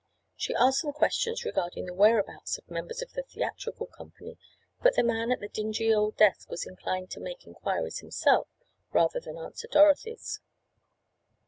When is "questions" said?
0.93-1.45